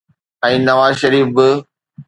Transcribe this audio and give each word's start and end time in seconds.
۽ 0.47 0.53
نواز 0.67 0.93
شريف 1.03 1.27
به. 1.41 1.47